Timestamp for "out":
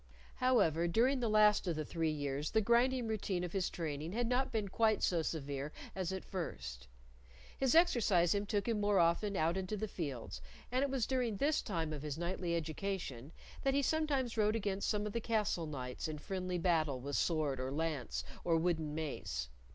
9.37-9.57